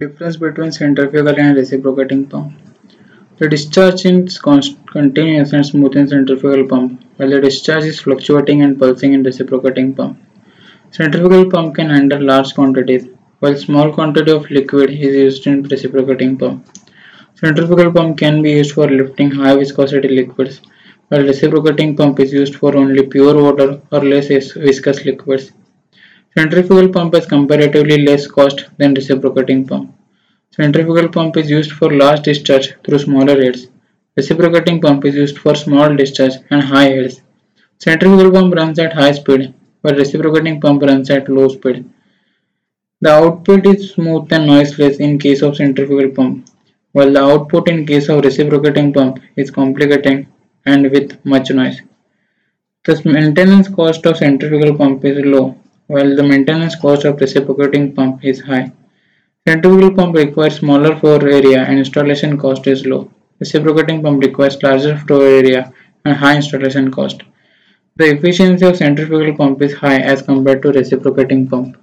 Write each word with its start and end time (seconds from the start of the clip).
Difference 0.00 0.36
between 0.36 0.70
centrifugal 0.70 1.36
and 1.40 1.56
reciprocating 1.56 2.28
pump. 2.28 2.52
The 3.38 3.48
discharge 3.48 4.06
is 4.06 4.38
continuous 4.38 5.52
and 5.52 5.66
smooth 5.66 5.96
in 5.96 6.06
centrifugal 6.06 6.68
pump, 6.68 7.02
while 7.16 7.30
the 7.30 7.40
discharge 7.40 7.82
is 7.82 7.98
fluctuating 7.98 8.62
and 8.62 8.78
pulsing 8.78 9.12
in 9.12 9.24
reciprocating 9.24 9.96
pump. 9.96 10.22
Centrifugal 10.92 11.50
pump 11.50 11.74
can 11.74 11.90
handle 11.90 12.22
large 12.22 12.54
quantities, 12.54 13.08
while 13.40 13.56
small 13.56 13.92
quantity 13.92 14.30
of 14.30 14.48
liquid 14.52 14.90
is 14.90 15.16
used 15.16 15.48
in 15.48 15.64
reciprocating 15.64 16.38
pump. 16.38 16.64
Centrifugal 17.34 17.90
pump 17.90 18.18
can 18.18 18.40
be 18.40 18.52
used 18.52 18.74
for 18.74 18.88
lifting 18.88 19.32
high 19.32 19.56
viscosity 19.56 20.10
liquids, 20.10 20.60
while 21.08 21.24
reciprocating 21.24 21.96
pump 21.96 22.20
is 22.20 22.32
used 22.32 22.54
for 22.54 22.76
only 22.76 23.04
pure 23.04 23.34
water 23.34 23.80
or 23.90 24.04
less 24.04 24.28
viscous 24.28 25.04
liquids. 25.04 25.50
Centrifugal 26.36 26.90
pump 26.90 27.14
has 27.14 27.26
comparatively 27.26 28.04
less 28.04 28.26
cost 28.26 28.66
than 28.76 28.92
reciprocating 28.92 29.66
pump. 29.66 29.94
Centrifugal 30.50 31.08
pump 31.08 31.36
is 31.38 31.48
used 31.48 31.72
for 31.72 31.90
large 31.90 32.22
discharge 32.22 32.74
through 32.84 32.98
smaller 32.98 33.40
heads. 33.42 33.68
Reciprocating 34.16 34.80
pump 34.80 35.04
is 35.06 35.14
used 35.14 35.38
for 35.38 35.54
small 35.54 35.96
discharge 35.96 36.34
and 36.50 36.62
high 36.62 36.90
heads. 36.90 37.22
Centrifugal 37.78 38.30
pump 38.30 38.54
runs 38.54 38.78
at 38.78 38.92
high 38.92 39.12
speed, 39.12 39.54
while 39.80 39.94
reciprocating 39.94 40.60
pump 40.60 40.82
runs 40.82 41.08
at 41.10 41.28
low 41.28 41.48
speed. 41.48 41.88
The 43.00 43.10
output 43.10 43.66
is 43.66 43.92
smooth 43.92 44.32
and 44.32 44.46
noiseless 44.46 44.98
in 44.98 45.18
case 45.18 45.42
of 45.42 45.56
centrifugal 45.56 46.10
pump, 46.10 46.48
while 46.92 47.12
the 47.12 47.22
output 47.22 47.68
in 47.68 47.86
case 47.86 48.08
of 48.10 48.22
reciprocating 48.22 48.92
pump 48.92 49.20
is 49.36 49.50
complicated 49.50 50.26
and 50.66 50.90
with 50.90 51.24
much 51.24 51.50
noise. 51.50 51.80
The 52.84 53.00
maintenance 53.04 53.68
cost 53.68 54.04
of 54.04 54.18
centrifugal 54.18 54.76
pump 54.76 55.04
is 55.04 55.24
low 55.24 55.56
while 55.88 56.14
the 56.14 56.22
maintenance 56.22 56.76
cost 56.76 57.04
of 57.04 57.20
reciprocating 57.20 57.94
pump 57.94 58.24
is 58.24 58.40
high. 58.40 58.70
Centrifugal 59.46 59.94
pump 59.94 60.14
requires 60.14 60.56
smaller 60.56 60.94
flow 60.94 61.16
area 61.16 61.62
and 61.64 61.78
installation 61.78 62.38
cost 62.38 62.66
is 62.66 62.86
low. 62.86 63.10
Reciprocating 63.40 64.02
pump 64.02 64.22
requires 64.22 64.62
larger 64.62 64.96
flow 64.96 65.22
area 65.22 65.72
and 66.04 66.16
high 66.16 66.36
installation 66.36 66.90
cost. 66.90 67.22
The 67.96 68.10
efficiency 68.16 68.66
of 68.66 68.76
centrifugal 68.76 69.34
pump 69.34 69.62
is 69.62 69.74
high 69.74 69.98
as 69.98 70.22
compared 70.22 70.62
to 70.62 70.72
reciprocating 70.72 71.48
pump. 71.48 71.76